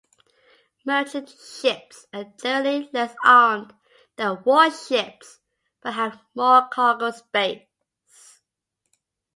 [0.83, 3.71] Merchant ships are generally less armed
[4.15, 5.37] than warships,
[5.83, 7.67] but have more cargo space.